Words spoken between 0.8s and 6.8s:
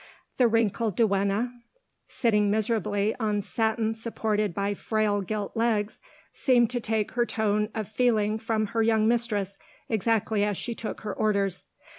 duenna, sitting miserably on satin supported by frail gilt legs, seemed to